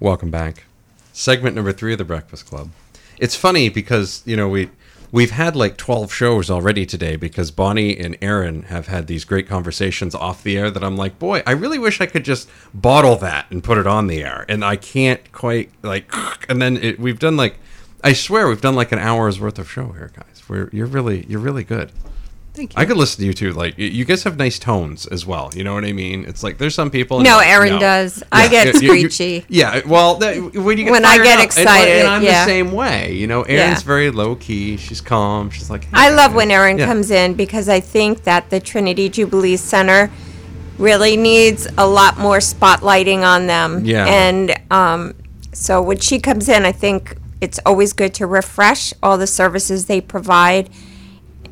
Welcome 0.00 0.30
back. 0.30 0.64
Segment 1.12 1.54
number 1.54 1.72
three 1.72 1.92
of 1.92 1.98
the 1.98 2.04
Breakfast 2.04 2.46
Club. 2.46 2.70
It's 3.18 3.36
funny 3.36 3.68
because, 3.68 4.22
you 4.24 4.36
know, 4.36 4.48
we. 4.48 4.70
We've 5.10 5.30
had 5.30 5.56
like 5.56 5.78
12 5.78 6.12
shows 6.12 6.50
already 6.50 6.84
today 6.84 7.16
because 7.16 7.50
Bonnie 7.50 7.98
and 7.98 8.18
Erin 8.20 8.64
have 8.64 8.88
had 8.88 9.06
these 9.06 9.24
great 9.24 9.48
conversations 9.48 10.14
off 10.14 10.42
the 10.42 10.58
air 10.58 10.70
that 10.70 10.84
I'm 10.84 10.96
like, 10.96 11.18
boy, 11.18 11.42
I 11.46 11.52
really 11.52 11.78
wish 11.78 12.00
I 12.00 12.06
could 12.06 12.24
just 12.24 12.48
bottle 12.74 13.16
that 13.16 13.50
and 13.50 13.64
put 13.64 13.78
it 13.78 13.86
on 13.86 14.06
the 14.06 14.22
air. 14.22 14.44
And 14.50 14.62
I 14.62 14.76
can't 14.76 15.32
quite, 15.32 15.70
like, 15.82 16.12
and 16.48 16.60
then 16.60 16.76
it, 16.76 17.00
we've 17.00 17.18
done 17.18 17.38
like, 17.38 17.58
I 18.04 18.12
swear 18.12 18.48
we've 18.48 18.60
done 18.60 18.74
like 18.74 18.92
an 18.92 18.98
hour's 18.98 19.40
worth 19.40 19.58
of 19.58 19.70
show 19.70 19.92
here, 19.92 20.12
guys. 20.14 20.42
We're, 20.46 20.68
you're 20.72 20.86
really, 20.86 21.24
you're 21.26 21.40
really 21.40 21.64
good. 21.64 21.90
Thank 22.58 22.74
you. 22.74 22.82
I 22.82 22.86
could 22.86 22.96
listen 22.96 23.20
to 23.20 23.26
you 23.26 23.32
too. 23.32 23.52
Like, 23.52 23.74
you 23.78 24.04
guys 24.04 24.24
have 24.24 24.36
nice 24.36 24.58
tones 24.58 25.06
as 25.06 25.24
well. 25.24 25.50
You 25.54 25.62
know 25.62 25.74
what 25.74 25.84
I 25.84 25.92
mean? 25.92 26.24
It's 26.26 26.42
like 26.42 26.58
there's 26.58 26.74
some 26.74 26.90
people. 26.90 27.20
No, 27.20 27.30
you're 27.30 27.38
like, 27.38 27.46
Erin 27.70 27.78
does. 27.78 28.22
I 28.32 28.48
get 28.48 28.74
you- 28.82 28.92
you- 28.94 29.08
screechy. 29.10 29.44
yeah, 29.48 29.80
well, 29.86 30.16
that, 30.16 30.34
when 30.54 30.76
you 30.76 30.84
get 30.84 30.90
When 30.90 31.04
I 31.04 31.18
get 31.18 31.38
up, 31.38 31.44
excited, 31.44 31.98
and, 32.00 32.08
I'm 32.08 32.22
yeah. 32.24 32.44
the 32.44 32.50
same 32.50 32.72
way. 32.72 33.12
You 33.12 33.28
know, 33.28 33.42
Erin's 33.42 33.80
Yeah. 33.82 33.86
very 33.86 34.10
low 34.10 34.34
key. 34.34 34.76
She's 34.76 35.00
calm. 35.00 35.50
She's 35.50 35.70
like, 35.70 35.86
I 35.92 36.08
"Hey, 36.10 36.14
love 36.16 36.34
when 36.34 36.50
Erin 36.50 36.78
Yeah. 36.78 36.86
comes 36.86 37.12
in 37.12 37.34
because 37.34 37.68
I 37.68 37.78
think 37.78 38.24
that 38.24 38.50
the 38.50 38.58
Trinity 38.58 39.08
Jubilee 39.08 39.56
Center 39.56 40.10
really 40.78 41.16
needs 41.16 41.68
a 41.78 41.86
lot 41.86 42.18
more 42.18 42.38
spotlighting 42.38 43.22
on 43.22 43.46
them. 43.46 43.84
Yeah. 43.84 44.04
And 44.06 44.54
um, 44.72 45.14
so 45.52 45.80
when 45.80 45.98
she 46.00 46.18
comes 46.18 46.48
in, 46.48 46.64
I 46.64 46.72
think 46.72 47.16
it's 47.40 47.60
always 47.64 47.92
good 47.92 48.14
to 48.14 48.26
refresh 48.26 48.92
all 49.02 49.16
the 49.16 49.26
services 49.28 49.86
they 49.86 50.00
provide. 50.00 50.70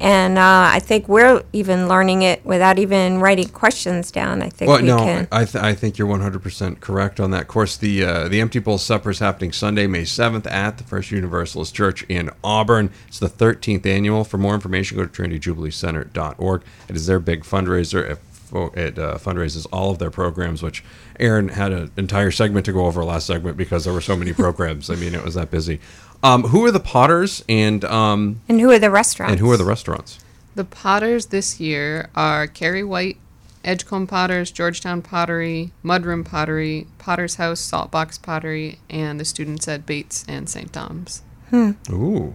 And 0.00 0.38
uh, 0.38 0.70
I 0.72 0.80
think 0.80 1.08
we're 1.08 1.42
even 1.52 1.88
learning 1.88 2.22
it 2.22 2.44
without 2.44 2.78
even 2.78 3.20
writing 3.20 3.48
questions 3.48 4.10
down. 4.10 4.42
I 4.42 4.48
think 4.50 4.68
Well, 4.68 4.80
we 4.80 4.88
no, 4.88 4.98
can. 4.98 5.28
I, 5.32 5.44
th- 5.44 5.62
I 5.62 5.74
think 5.74 5.98
you're 5.98 6.08
100% 6.08 6.80
correct 6.80 7.18
on 7.20 7.30
that. 7.30 7.42
Of 7.42 7.48
course, 7.48 7.76
the 7.76 8.04
uh, 8.04 8.28
the 8.28 8.40
Empty 8.40 8.58
Bowl 8.58 8.78
Supper 8.78 9.10
is 9.10 9.18
happening 9.18 9.52
Sunday, 9.52 9.86
May 9.86 10.02
7th 10.02 10.50
at 10.50 10.78
the 10.78 10.84
First 10.84 11.10
Universalist 11.10 11.74
Church 11.74 12.02
in 12.04 12.30
Auburn. 12.44 12.90
It's 13.08 13.18
the 13.18 13.28
13th 13.28 13.86
annual. 13.86 14.24
For 14.24 14.38
more 14.38 14.54
information, 14.54 14.98
go 14.98 15.06
to 15.06 15.22
trinityjubileecenter.org. 15.22 16.62
It 16.88 16.96
is 16.96 17.06
their 17.06 17.20
big 17.20 17.42
fundraiser. 17.44 18.10
It, 18.12 18.18
fo- 18.46 18.70
it 18.74 18.98
uh, 18.98 19.18
fundraises 19.18 19.66
all 19.72 19.90
of 19.90 19.98
their 19.98 20.10
programs, 20.10 20.62
which 20.62 20.82
Erin 21.20 21.48
had 21.48 21.72
an 21.72 21.90
entire 21.96 22.30
segment 22.30 22.64
to 22.66 22.72
go 22.72 22.86
over 22.86 23.04
last 23.04 23.26
segment 23.26 23.56
because 23.56 23.84
there 23.84 23.92
were 23.92 24.00
so 24.00 24.16
many 24.16 24.32
programs. 24.44 24.88
I 24.90 24.94
mean, 24.94 25.14
it 25.14 25.24
was 25.24 25.34
that 25.34 25.50
busy. 25.50 25.80
Um, 26.22 26.44
who 26.44 26.64
are 26.64 26.70
the 26.70 26.80
Potters 26.80 27.44
and 27.48 27.84
um, 27.84 28.40
and 28.48 28.60
who 28.60 28.70
are 28.70 28.78
the 28.78 28.90
restaurants? 28.90 29.32
and 29.32 29.40
who 29.40 29.50
are 29.50 29.56
the 29.56 29.64
restaurants? 29.64 30.18
The 30.54 30.64
Potters 30.64 31.26
this 31.26 31.60
year 31.60 32.08
are 32.14 32.46
Carrie 32.46 32.82
White, 32.82 33.18
Edgecomb 33.64 34.06
Potters, 34.06 34.50
Georgetown 34.50 35.02
Pottery, 35.02 35.72
Mudroom 35.84 36.24
Pottery, 36.24 36.86
Potter's 36.98 37.34
House, 37.34 37.60
Saltbox 37.60 38.22
Pottery, 38.22 38.78
and 38.88 39.20
the 39.20 39.24
students 39.26 39.68
at 39.68 39.84
Bates 39.84 40.24
and 40.26 40.48
St. 40.48 40.72
Dom's. 40.72 41.22
Ooh, 41.52 42.34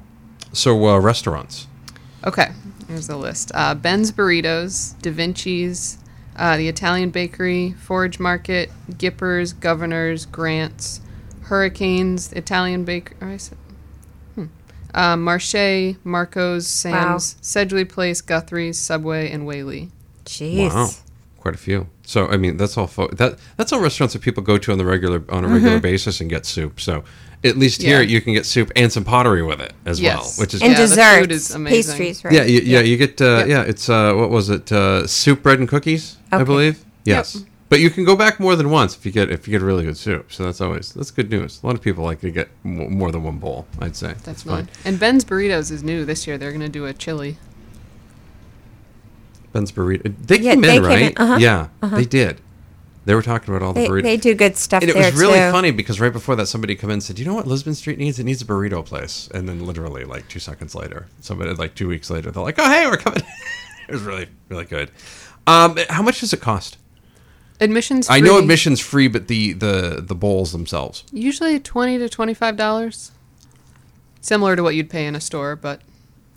so 0.53 0.87
uh, 0.87 0.99
restaurants. 0.99 1.67
Okay, 2.25 2.51
here's 2.87 3.07
the 3.07 3.17
list: 3.17 3.51
uh, 3.55 3.73
Ben's 3.73 4.11
Burritos, 4.11 4.99
Da 5.01 5.11
Vinci's, 5.11 5.97
uh, 6.35 6.57
the 6.57 6.67
Italian 6.67 7.09
Bakery, 7.09 7.71
Forage 7.73 8.19
Market, 8.19 8.69
Gippers, 8.97 9.53
Governors, 9.53 10.25
Grants, 10.25 11.01
Hurricanes, 11.43 12.31
Italian 12.33 12.85
Bakery. 12.85 13.17
Oh, 13.21 13.27
I 13.27 13.37
said, 13.37 13.57
hmm. 14.35 14.45
Um, 14.93 15.23
Marche, 15.23 15.95
Marco's, 16.03 16.67
Sam's, 16.67 17.35
Sedgley 17.41 17.89
Place, 17.89 18.21
Guthrie's, 18.21 18.77
Subway, 18.77 19.31
and 19.31 19.47
Whaley. 19.47 19.89
Jeez. 20.25 20.69
Wow, 20.73 20.89
quite 21.37 21.55
a 21.55 21.57
few. 21.57 21.87
So 22.11 22.27
I 22.27 22.37
mean, 22.37 22.57
that's 22.57 22.77
all. 22.77 22.87
Fo- 22.87 23.07
that 23.21 23.31
that's 23.57 23.71
all 23.73 23.79
restaurants 23.79 24.13
that 24.13 24.21
people 24.21 24.43
go 24.43 24.57
to 24.57 24.71
on 24.71 24.77
the 24.77 24.85
regular 24.85 25.23
on 25.29 25.45
a 25.45 25.47
regular 25.47 25.79
basis 25.79 26.19
and 26.21 26.29
get 26.29 26.45
soup. 26.45 26.79
So 26.81 27.03
at 27.43 27.55
least 27.57 27.81
here 27.81 28.01
you 28.01 28.19
can 28.21 28.33
get 28.33 28.45
soup 28.45 28.69
and 28.75 28.91
some 28.91 29.03
pottery 29.03 29.41
with 29.43 29.61
it 29.61 29.73
as 29.85 30.01
well, 30.01 30.23
which 30.37 30.53
is 30.53 30.61
And 30.61 30.71
Yeah, 30.73 30.77
the 30.85 30.87
food 30.87 31.29
desserts, 31.29 31.49
is 31.49 31.55
amazing. 31.55 31.97
pastries, 31.97 32.23
right? 32.25 32.33
yeah, 32.33 32.43
you, 32.43 32.59
yeah, 32.73 32.81
You 32.81 32.97
get 32.97 33.21
uh, 33.21 33.25
Yep. 33.39 33.47
yeah. 33.47 33.61
It's 33.71 33.87
uh, 33.89 34.13
what 34.13 34.29
was 34.29 34.49
it? 34.49 34.71
Uh, 34.71 35.07
soup, 35.07 35.41
bread, 35.41 35.59
and 35.59 35.67
cookies. 35.69 36.17
I 36.31 36.43
believe. 36.43 36.83
Yes. 37.05 37.45
But 37.69 37.79
you 37.79 37.89
can 37.89 38.03
go 38.03 38.17
back 38.17 38.37
more 38.37 38.57
than 38.57 38.69
once 38.69 38.97
if 38.97 39.05
you 39.05 39.13
get 39.13 39.31
if 39.31 39.47
you 39.47 39.51
get 39.53 39.61
really 39.61 39.85
good 39.85 39.95
soup. 39.97 40.33
So 40.33 40.43
that's 40.43 40.59
always 40.59 40.91
that's 40.93 41.09
good 41.11 41.29
news. 41.31 41.61
A 41.63 41.65
lot 41.67 41.75
of 41.75 41.81
people 41.81 42.03
like 42.03 42.19
to 42.21 42.29
get 42.29 42.49
m- 42.65 42.91
more 42.97 43.11
than 43.13 43.23
one 43.23 43.37
bowl. 43.37 43.65
I'd 43.79 43.95
say 43.95 44.13
That's 44.25 44.43
fine. 44.43 44.65
fine. 44.65 44.75
And 44.83 44.99
Ben's 44.99 45.23
Burritos 45.23 45.71
is 45.71 45.81
new 45.81 46.03
this 46.03 46.27
year. 46.27 46.37
They're 46.37 46.51
going 46.51 46.67
to 46.71 46.77
do 46.79 46.85
a 46.85 46.93
chili. 46.93 47.37
Ben's 49.53 49.71
burrito. 49.71 50.13
They 50.27 50.39
Yeah, 50.39 50.51
came 50.53 50.61
they 50.61 50.77
in 50.77 50.83
came 50.83 50.91
in, 50.91 51.05
right. 51.05 51.13
uh-huh, 51.19 51.37
Yeah, 51.39 51.67
they 51.81 52.05
did. 52.05 52.41
They 53.03 53.15
were 53.15 53.23
talking 53.23 53.53
about 53.53 53.65
all 53.65 53.73
the 53.73 53.81
They, 53.81 53.87
burritos. 53.87 54.03
they 54.03 54.17
do 54.17 54.35
good 54.35 54.55
stuff 54.57 54.83
And 54.83 54.89
it 54.91 54.93
there 54.93 55.11
was 55.11 55.19
really 55.19 55.39
too. 55.39 55.51
funny 55.51 55.71
because 55.71 55.99
right 55.99 56.13
before 56.13 56.35
that, 56.35 56.45
somebody 56.45 56.75
come 56.75 56.91
in 56.91 56.95
and 56.95 57.03
said, 57.03 57.17
"You 57.17 57.25
know 57.25 57.33
what 57.33 57.47
Lisbon 57.47 57.73
Street 57.73 57.97
needs? 57.97 58.19
It 58.19 58.25
needs 58.25 58.41
a 58.43 58.45
burrito 58.45 58.85
place." 58.85 59.27
And 59.33 59.49
then 59.49 59.65
literally 59.65 60.03
like 60.03 60.27
two 60.27 60.39
seconds 60.39 60.75
later, 60.75 61.07
somebody 61.19 61.51
like 61.53 61.73
two 61.73 61.87
weeks 61.87 62.09
later, 62.11 62.29
they're 62.29 62.43
like, 62.43 62.59
"Oh 62.59 62.69
hey, 62.69 62.85
we're 62.87 62.97
coming." 62.97 63.23
it 63.87 63.91
was 63.91 64.03
really 64.03 64.27
really 64.49 64.65
good. 64.65 64.91
Um, 65.47 65.77
how 65.89 66.03
much 66.03 66.19
does 66.19 66.31
it 66.31 66.41
cost? 66.41 66.77
Admissions. 67.59 68.07
I 68.09 68.19
know 68.19 68.37
admission's 68.37 68.79
free, 68.79 69.07
but 69.07 69.27
the 69.27 69.53
the 69.53 70.03
the 70.07 70.15
bowls 70.15 70.51
themselves. 70.51 71.03
Usually 71.11 71.59
twenty 71.59 71.97
to 71.97 72.07
twenty-five 72.07 72.55
dollars. 72.55 73.11
Similar 74.21 74.55
to 74.55 74.61
what 74.63 74.75
you'd 74.75 74.91
pay 74.91 75.07
in 75.07 75.15
a 75.15 75.21
store, 75.21 75.55
but 75.55 75.81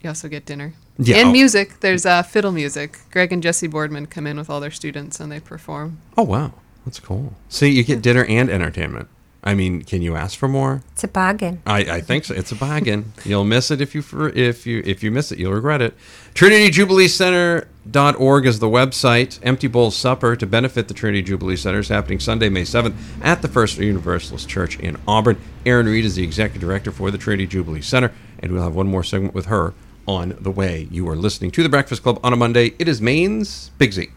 you 0.02 0.08
also 0.08 0.28
get 0.28 0.46
dinner. 0.46 0.72
Yeah, 0.98 1.16
And 1.16 1.28
oh. 1.28 1.32
music. 1.32 1.80
There's 1.80 2.06
uh, 2.06 2.22
fiddle 2.22 2.52
music. 2.52 3.00
Greg 3.10 3.32
and 3.32 3.42
Jesse 3.42 3.66
Boardman 3.66 4.06
come 4.06 4.26
in 4.26 4.36
with 4.36 4.48
all 4.48 4.60
their 4.60 4.70
students 4.70 5.20
and 5.20 5.30
they 5.30 5.40
perform. 5.40 5.98
Oh 6.16 6.22
wow, 6.22 6.54
that's 6.84 7.00
cool. 7.00 7.34
See, 7.48 7.68
you 7.68 7.82
get 7.82 8.02
dinner 8.02 8.24
and 8.24 8.48
entertainment. 8.48 9.08
I 9.46 9.54
mean, 9.54 9.82
can 9.82 10.00
you 10.00 10.16
ask 10.16 10.38
for 10.38 10.48
more? 10.48 10.82
It's 10.92 11.04
a 11.04 11.08
bargain. 11.08 11.60
I, 11.66 11.80
I 11.80 12.00
think 12.00 12.24
so. 12.24 12.34
It's 12.34 12.50
a 12.50 12.54
bargain. 12.54 13.12
You'll 13.26 13.44
miss 13.44 13.70
it 13.70 13.82
if 13.82 13.94
you 13.94 14.00
for, 14.00 14.30
if 14.30 14.66
you 14.66 14.82
if 14.86 15.02
you 15.02 15.10
miss 15.10 15.30
it, 15.32 15.38
you'll 15.38 15.52
regret 15.52 15.82
it. 15.82 15.94
TrinityJubileeCenter.org 16.34 18.46
is 18.46 18.58
the 18.58 18.68
website. 18.68 19.38
Empty 19.42 19.66
Bowl 19.66 19.90
Supper 19.90 20.34
to 20.34 20.46
benefit 20.46 20.88
the 20.88 20.94
Trinity 20.94 21.20
Jubilee 21.22 21.56
Center 21.56 21.80
is 21.80 21.88
happening 21.88 22.20
Sunday, 22.20 22.48
May 22.48 22.62
7th 22.62 22.94
at 23.20 23.42
the 23.42 23.48
First 23.48 23.76
Universalist 23.76 24.48
Church 24.48 24.78
in 24.78 24.96
Auburn. 25.06 25.38
Erin 25.66 25.86
Reed 25.86 26.06
is 26.06 26.14
the 26.14 26.24
executive 26.24 26.62
director 26.62 26.90
for 26.90 27.10
the 27.10 27.18
Trinity 27.18 27.46
Jubilee 27.46 27.82
Center, 27.82 28.12
and 28.38 28.50
we'll 28.50 28.62
have 28.62 28.74
one 28.74 28.88
more 28.88 29.04
segment 29.04 29.34
with 29.34 29.44
her 29.46 29.74
on 30.06 30.36
the 30.40 30.50
way. 30.50 30.88
You 30.90 31.08
are 31.08 31.16
listening 31.16 31.50
to 31.52 31.62
the 31.62 31.68
Breakfast 31.68 32.02
Club 32.02 32.18
on 32.22 32.32
a 32.32 32.36
Monday. 32.36 32.74
It 32.78 32.88
is 32.88 33.00
Maine's 33.00 33.70
Big 33.78 33.92
Z. 33.92 34.10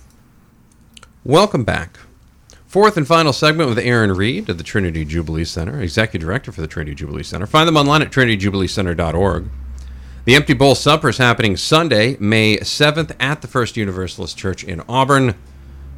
Welcome 1.23 1.63
back. 1.63 1.97
Fourth 2.65 2.97
and 2.97 3.07
final 3.07 3.33
segment 3.33 3.69
with 3.69 3.79
Erin 3.79 4.13
Reed 4.13 4.49
of 4.49 4.57
the 4.57 4.63
Trinity 4.63 5.05
Jubilee 5.05 5.45
Center, 5.45 5.79
Executive 5.81 6.27
Director 6.27 6.51
for 6.51 6.61
the 6.61 6.67
Trinity 6.67 6.95
Jubilee 6.95 7.23
Center. 7.23 7.47
Find 7.47 7.67
them 7.67 7.77
online 7.77 8.01
at 8.01 8.11
trinityjubileecenter.org. 8.11 9.49
The 10.25 10.35
Empty 10.35 10.53
Bowl 10.53 10.75
Supper 10.75 11.09
is 11.09 11.17
happening 11.17 11.55
Sunday, 11.55 12.17
May 12.19 12.57
7th 12.57 13.15
at 13.19 13.41
the 13.41 13.47
First 13.47 13.77
Universalist 13.77 14.37
Church 14.37 14.65
in 14.65 14.81
Auburn. 14.89 15.35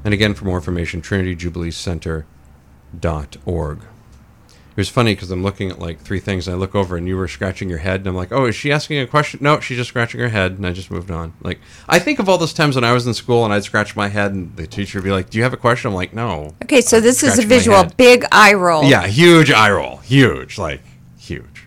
And 0.03 0.13
again, 0.13 0.36
for 0.36 0.46
more 0.46 0.58
information, 0.58 1.01
trinityjubileecenter.org. 1.01 3.79
It 4.71 4.77
was 4.77 4.89
funny 4.89 5.13
because 5.13 5.29
I'm 5.29 5.43
looking 5.43 5.69
at 5.69 5.79
like 5.79 5.99
three 5.99 6.19
things. 6.19 6.47
And 6.47 6.55
I 6.55 6.57
look 6.57 6.73
over 6.73 6.95
and 6.95 7.07
you 7.07 7.17
were 7.17 7.27
scratching 7.27 7.69
your 7.69 7.79
head, 7.79 8.01
and 8.01 8.07
I'm 8.07 8.15
like, 8.15 8.31
"Oh, 8.31 8.45
is 8.45 8.55
she 8.55 8.71
asking 8.71 8.99
a 8.99 9.07
question?" 9.07 9.39
No, 9.41 9.59
she's 9.59 9.77
just 9.77 9.89
scratching 9.89 10.21
her 10.21 10.29
head, 10.29 10.53
and 10.53 10.65
I 10.65 10.71
just 10.71 10.89
moved 10.89 11.11
on. 11.11 11.33
Like, 11.41 11.59
I 11.88 11.99
think 11.99 12.19
of 12.19 12.29
all 12.29 12.38
those 12.38 12.53
times 12.53 12.75
when 12.75 12.83
I 12.83 12.93
was 12.93 13.05
in 13.05 13.13
school 13.13 13.43
and 13.43 13.53
I'd 13.53 13.63
scratch 13.63 13.95
my 13.95 14.07
head, 14.07 14.31
and 14.31 14.55
the 14.55 14.67
teacher 14.67 14.99
would 14.99 15.03
be 15.03 15.11
like, 15.11 15.29
"Do 15.29 15.38
you 15.38 15.43
have 15.43 15.53
a 15.53 15.57
question?" 15.57 15.89
I'm 15.89 15.95
like, 15.95 16.13
"No." 16.13 16.55
Okay, 16.63 16.81
so 16.81 17.01
this 17.01 17.23
is 17.23 17.39
a 17.39 17.41
visual. 17.45 17.85
Big 17.97 18.23
eye 18.31 18.53
roll. 18.53 18.85
Yeah, 18.85 19.05
huge 19.07 19.51
eye 19.51 19.71
roll, 19.71 19.97
huge, 19.97 20.57
like 20.57 20.81
huge. 21.17 21.65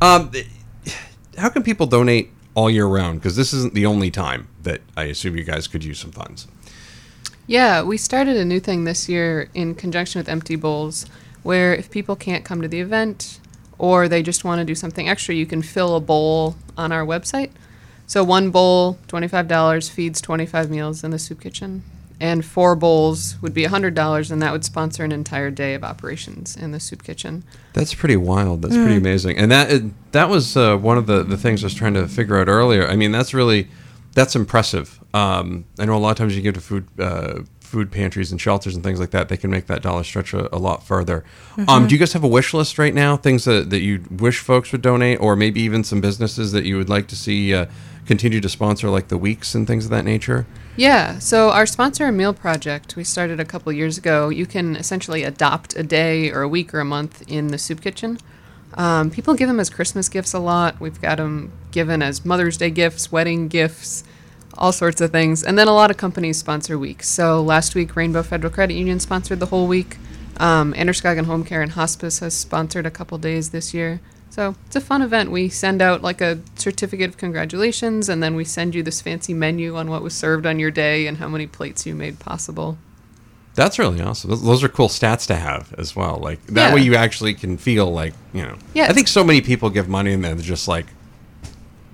Um, 0.00 0.30
how 1.36 1.48
can 1.48 1.62
people 1.62 1.86
donate 1.86 2.30
all 2.54 2.70
year 2.70 2.86
round? 2.86 3.20
Because 3.20 3.36
this 3.36 3.52
isn't 3.52 3.74
the 3.74 3.86
only 3.86 4.10
time 4.10 4.48
that 4.62 4.80
I 4.96 5.04
assume 5.04 5.36
you 5.36 5.44
guys 5.44 5.66
could 5.66 5.82
use 5.82 5.98
some 5.98 6.12
funds. 6.12 6.46
Yeah, 7.46 7.82
we 7.82 7.96
started 7.96 8.36
a 8.36 8.44
new 8.44 8.60
thing 8.60 8.84
this 8.84 9.08
year 9.08 9.48
in 9.54 9.74
conjunction 9.74 10.18
with 10.18 10.28
Empty 10.28 10.56
Bowls, 10.56 11.06
where 11.48 11.74
if 11.74 11.90
people 11.90 12.14
can't 12.14 12.44
come 12.44 12.60
to 12.60 12.68
the 12.68 12.78
event 12.78 13.40
or 13.78 14.06
they 14.06 14.22
just 14.22 14.44
want 14.44 14.58
to 14.58 14.66
do 14.66 14.74
something 14.74 15.08
extra, 15.08 15.34
you 15.34 15.46
can 15.46 15.62
fill 15.62 15.96
a 15.96 16.00
bowl 16.00 16.54
on 16.76 16.92
our 16.92 17.06
website. 17.06 17.50
So 18.06 18.22
one 18.22 18.50
bowl, 18.50 18.98
$25, 19.08 19.90
feeds 19.90 20.20
25 20.20 20.68
meals 20.68 21.02
in 21.02 21.10
the 21.10 21.18
soup 21.18 21.40
kitchen. 21.40 21.84
And 22.20 22.44
four 22.44 22.76
bowls 22.76 23.36
would 23.40 23.54
be 23.54 23.64
$100, 23.64 24.30
and 24.30 24.42
that 24.42 24.52
would 24.52 24.62
sponsor 24.62 25.04
an 25.04 25.12
entire 25.12 25.50
day 25.50 25.72
of 25.72 25.82
operations 25.84 26.54
in 26.54 26.72
the 26.72 26.80
soup 26.80 27.02
kitchen. 27.02 27.44
That's 27.72 27.94
pretty 27.94 28.18
wild. 28.18 28.60
That's 28.60 28.74
pretty 28.74 28.96
amazing. 28.96 29.38
And 29.38 29.50
that 29.50 30.12
that 30.12 30.28
was 30.28 30.54
uh, 30.54 30.76
one 30.76 30.98
of 30.98 31.06
the, 31.06 31.22
the 31.22 31.38
things 31.38 31.64
I 31.64 31.66
was 31.66 31.74
trying 31.74 31.94
to 31.94 32.08
figure 32.08 32.36
out 32.36 32.48
earlier. 32.48 32.86
I 32.86 32.94
mean, 32.94 33.10
that's 33.10 33.32
really 33.32 33.68
that's 34.12 34.36
impressive. 34.36 35.02
Um, 35.14 35.64
I 35.78 35.86
know 35.86 35.96
a 35.96 35.98
lot 35.98 36.10
of 36.10 36.16
times 36.18 36.36
you 36.36 36.42
give 36.42 36.54
to 36.54 36.60
food 36.60 36.86
uh, 36.98 37.40
food 37.68 37.92
pantries 37.92 38.32
and 38.32 38.40
shelters 38.40 38.74
and 38.74 38.82
things 38.82 38.98
like 38.98 39.10
that. 39.10 39.28
They 39.28 39.36
can 39.36 39.50
make 39.50 39.66
that 39.66 39.82
dollar 39.82 40.02
stretch 40.02 40.32
a, 40.32 40.54
a 40.54 40.58
lot 40.58 40.86
further. 40.86 41.24
Um, 41.68 41.86
do 41.86 41.94
you 41.94 41.98
guys 41.98 42.12
have 42.14 42.24
a 42.24 42.28
wish 42.28 42.54
list 42.54 42.78
right 42.78 42.94
now? 42.94 43.16
Things 43.16 43.44
that, 43.44 43.70
that 43.70 43.80
you 43.80 44.04
wish 44.10 44.40
folks 44.40 44.72
would 44.72 44.82
donate, 44.82 45.20
or 45.20 45.36
maybe 45.36 45.60
even 45.60 45.84
some 45.84 46.00
businesses 46.00 46.52
that 46.52 46.64
you 46.64 46.76
would 46.76 46.88
like 46.88 47.06
to 47.08 47.16
see 47.16 47.54
uh, 47.54 47.66
continue 48.06 48.40
to 48.40 48.48
sponsor, 48.48 48.88
like 48.88 49.08
the 49.08 49.18
weeks 49.18 49.54
and 49.54 49.66
things 49.66 49.84
of 49.84 49.90
that 49.90 50.04
nature? 50.04 50.46
Yeah, 50.76 51.18
so 51.18 51.50
our 51.50 51.66
sponsor 51.66 52.06
a 52.06 52.12
meal 52.12 52.32
project 52.32 52.96
we 52.96 53.04
started 53.04 53.38
a 53.40 53.44
couple 53.44 53.72
years 53.72 53.98
ago. 53.98 54.28
You 54.28 54.46
can 54.46 54.76
essentially 54.76 55.24
adopt 55.24 55.76
a 55.76 55.82
day 55.82 56.30
or 56.30 56.42
a 56.42 56.48
week 56.48 56.72
or 56.72 56.80
a 56.80 56.84
month 56.84 57.22
in 57.28 57.48
the 57.48 57.58
soup 57.58 57.80
kitchen. 57.80 58.18
Um, 58.74 59.10
people 59.10 59.34
give 59.34 59.48
them 59.48 59.60
as 59.60 59.70
Christmas 59.70 60.08
gifts 60.08 60.32
a 60.32 60.38
lot. 60.38 60.78
We've 60.78 61.00
got 61.00 61.18
them 61.18 61.52
given 61.70 62.00
as 62.00 62.24
Mother's 62.24 62.56
Day 62.56 62.70
gifts, 62.70 63.10
wedding 63.10 63.48
gifts, 63.48 64.04
all 64.58 64.72
sorts 64.72 65.00
of 65.00 65.10
things. 65.12 65.42
And 65.42 65.58
then 65.58 65.68
a 65.68 65.72
lot 65.72 65.90
of 65.90 65.96
companies 65.96 66.36
sponsor 66.38 66.78
weeks. 66.78 67.08
So 67.08 67.40
last 67.42 67.74
week, 67.74 67.96
Rainbow 67.96 68.22
Federal 68.22 68.52
Credit 68.52 68.74
Union 68.74 69.00
sponsored 69.00 69.40
the 69.40 69.46
whole 69.46 69.66
week. 69.66 69.96
Um, 70.38 70.74
Androscoggin 70.74 71.24
Home 71.24 71.44
Care 71.44 71.62
and 71.62 71.72
Hospice 71.72 72.18
has 72.20 72.34
sponsored 72.34 72.86
a 72.86 72.90
couple 72.90 73.18
days 73.18 73.50
this 73.50 73.72
year. 73.72 74.00
So 74.30 74.54
it's 74.66 74.76
a 74.76 74.80
fun 74.80 75.02
event. 75.02 75.30
We 75.30 75.48
send 75.48 75.80
out 75.82 76.02
like 76.02 76.20
a 76.20 76.38
certificate 76.54 77.08
of 77.08 77.16
congratulations, 77.16 78.08
and 78.08 78.22
then 78.22 78.34
we 78.36 78.44
send 78.44 78.74
you 78.74 78.82
this 78.82 79.00
fancy 79.00 79.34
menu 79.34 79.74
on 79.76 79.90
what 79.90 80.02
was 80.02 80.14
served 80.14 80.46
on 80.46 80.58
your 80.60 80.70
day 80.70 81.06
and 81.06 81.16
how 81.18 81.28
many 81.28 81.46
plates 81.46 81.86
you 81.86 81.94
made 81.94 82.18
possible. 82.20 82.78
That's 83.54 83.78
really 83.80 84.00
awesome. 84.00 84.30
Those, 84.30 84.44
those 84.44 84.62
are 84.62 84.68
cool 84.68 84.88
stats 84.88 85.26
to 85.28 85.34
have 85.34 85.74
as 85.76 85.96
well. 85.96 86.18
Like 86.22 86.44
that 86.48 86.68
Yeah. 86.68 86.74
way, 86.74 86.82
you 86.82 86.94
actually 86.94 87.34
can 87.34 87.56
feel 87.56 87.90
like 87.90 88.14
you 88.32 88.42
know. 88.42 88.56
Yeah. 88.74 88.84
I 88.84 88.92
think 88.92 89.08
so 89.08 89.24
many 89.24 89.40
people 89.40 89.70
give 89.70 89.88
money 89.88 90.12
and 90.12 90.22
they're 90.22 90.36
just 90.36 90.68
like, 90.68 90.86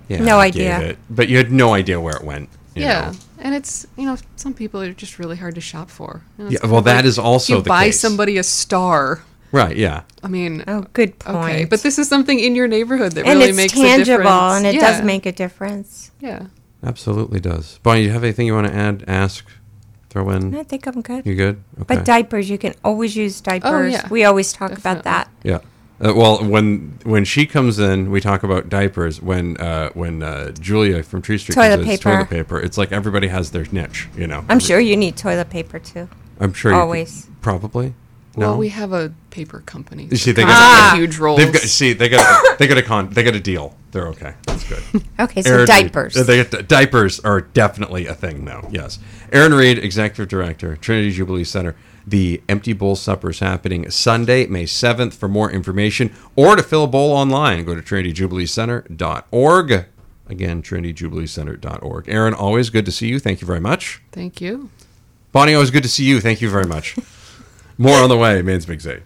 yeah, 0.09 0.23
No 0.23 0.39
I 0.39 0.51
gave 0.51 0.71
idea. 0.73 0.91
it. 0.91 0.99
but 1.11 1.29
you 1.29 1.37
had 1.37 1.51
no 1.53 1.75
idea 1.75 2.01
where 2.01 2.17
it 2.17 2.25
went. 2.25 2.49
you 2.75 2.83
yeah, 2.83 3.11
know. 3.11 3.19
and 3.39 3.55
it's 3.55 3.87
you 3.97 4.05
know 4.07 4.17
some 4.37 4.53
people 4.55 4.81
are 4.83 4.93
just 4.93 5.19
really 5.19 5.37
hard 5.37 5.55
to 5.55 5.61
shop 5.61 5.91
for. 5.91 6.23
You 6.39 6.45
know, 6.45 6.51
it's 6.51 6.63
Yeah, 6.63 6.69
well, 6.71 6.79
of 6.79 6.85
that 6.85 6.97
like 6.97 7.05
is 7.05 7.19
also 7.19 7.57
you 7.57 7.63
the 7.63 7.69
buy 7.69 7.87
case. 7.87 8.01
somebody 8.01 8.37
a 8.39 8.43
star. 8.43 9.23
right. 9.53 9.77
Yeah, 9.77 10.03
I 10.23 10.29
mean, 10.29 10.65
Oh, 10.67 10.85
good 10.93 11.19
point. 11.19 11.37
okay, 11.37 11.65
but 11.65 11.83
this 11.83 11.99
is 11.99 12.09
something 12.09 12.39
in 12.39 12.55
your 12.57 12.67
neighborhood 12.69 13.13
that 13.13 13.25
and 13.27 13.39
really 13.39 13.51
it's 13.51 13.57
makes 13.57 13.73
a 13.75 13.77
tangible 13.77 14.19
difference. 14.25 14.57
and 14.57 14.67
it 14.67 14.75
yeah. 14.75 14.81
does 14.91 15.05
make 15.05 15.27
a 15.27 15.33
difference. 15.33 16.11
yeah. 16.21 16.47
absolutely 16.85 17.41
does. 17.41 17.79
Bonnie, 17.83 18.01
do 18.03 18.07
you 18.07 18.13
have 18.13 18.25
anything 18.25 18.47
you 18.47 18.55
want 18.55 18.67
to 18.67 18.75
add, 18.75 19.05
ask, 19.09 19.47
throw 20.11 20.29
in? 20.31 20.55
I 20.55 20.65
think 20.65 20.87
I'm 20.87 21.01
good. 21.01 21.25
You 21.25 21.35
good? 21.35 21.63
Okay. 21.81 21.95
But 21.97 22.05
diapers, 22.05 22.51
you 22.51 22.59
can 22.59 22.75
always 22.85 23.17
use 23.17 23.41
diapers. 23.41 23.71
Oh, 23.73 23.83
yeah. 23.97 24.09
We 24.11 24.25
always 24.25 24.53
talk 24.53 24.73
about 24.77 25.05
that. 25.05 25.31
Yeah. 25.43 25.61
Uh, 26.01 26.13
well, 26.15 26.45
when 26.45 26.99
when 27.05 27.25
she 27.25 27.47
comes 27.47 27.79
in, 27.79 28.11
we 28.11 28.21
talk 28.21 28.43
about 28.43 28.69
diapers. 28.69 29.23
When 29.23 29.57
uh, 29.59 29.91
when 29.91 30.23
uh, 30.23 30.51
Julia 30.53 31.03
from 31.03 31.23
Tree 31.23 31.39
Street 31.39 31.55
Toilet 31.55 31.77
comes 31.77 31.87
in, 31.87 31.91
it's 31.93 32.03
paper. 32.03 32.17
toilet 32.17 32.31
paper. 32.31 32.61
It's 32.61 32.77
like 32.77 32.91
everybody 32.93 33.29
has 33.29 33.53
their 33.53 33.65
niche, 33.71 34.09
you 34.17 34.27
know. 34.27 34.45
I'm 34.49 34.59
sure 34.59 34.81
you 34.81 34.97
need 34.97 35.17
toilet 35.17 35.51
paper 35.51 35.79
too. 35.79 36.09
I'm 36.41 36.53
sure. 36.53 36.73
you 36.73 36.77
could- 36.77 36.83
Always. 36.83 37.29
probably. 37.43 37.95
No. 38.37 38.49
Well, 38.49 38.59
we 38.59 38.71
have 38.71 38.93
a 38.93 39.15
paper 39.31 39.61
company. 39.65 40.09
You 40.11 40.17
see, 40.17 40.33
they 40.33 40.43
got- 40.43 40.49
comes 40.49 40.59
Ah! 40.59 40.97
huge 40.97 41.19
rolls. 41.19 41.39
They've 41.39 41.53
got 41.53 41.63
see 41.63 41.93
they 41.93 42.09
got 42.09 42.59
they 42.59 42.67
got 42.67 42.79
a 42.79 42.83
con 42.83 43.11
they 43.11 43.23
got 43.23 43.37
a 43.37 43.41
deal. 43.41 43.77
They're 43.95 44.09
okay. 44.09 44.35
That's 44.43 44.69
good. 44.69 44.83
Okay, 45.21 45.41
so 45.43 45.55
Erin 45.55 45.67
diapers. 45.67 46.17
uh, 46.17 46.25
they 46.25 46.43
get, 46.45 46.67
diapers 46.69 47.21
are 47.21 47.41
definitely 47.41 48.07
a 48.09 48.15
thing 48.15 48.45
now. 48.45 48.67
Yes. 48.71 48.99
Erin 49.33 49.55
Reed, 49.55 49.79
executive 49.79 50.27
director, 50.29 50.75
Trinity 50.77 51.13
Jubilee 51.13 51.45
Center. 51.45 51.77
The 52.07 52.43
Empty 52.49 52.73
Bowl 52.73 52.97
Supper 52.97 53.31
is 53.31 53.39
happening 53.39 53.89
Sunday, 53.91 54.47
May 54.49 54.65
7th. 54.65 55.15
For 55.15 55.29
more 55.29 55.49
information 55.51 56.13
or 56.35 56.57
to 56.57 56.63
fill 56.65 56.83
a 56.85 56.89
bowl 56.89 57.13
online, 57.13 57.65
go 57.65 57.75
to 57.77 57.81
trinityjubileecenter.org. 57.81 59.85
Again, 60.27 60.63
trinityjubileecenter.org. 60.63 62.09
Erin, 62.09 62.35
always 62.35 62.71
good 62.71 62.85
to 62.87 62.93
see 62.93 63.07
you. 63.07 63.21
Thank 63.21 63.41
you 63.41 63.47
very 63.47 63.61
much. 63.61 64.03
Thank 64.11 64.41
you. 64.41 64.71
Bonnie, 65.33 65.55
always 65.55 65.71
good 65.71 65.85
to 65.85 65.89
see 65.89 66.05
you. 66.05 66.21
Thank 66.21 66.41
you 66.43 66.51
very 66.51 66.67
much. 66.67 66.97
More 67.79 67.99
on 68.03 68.09
the 68.09 68.19
way, 68.19 68.43
Maine's 68.43 68.67
Big 68.67 68.81
Z. 68.81 68.97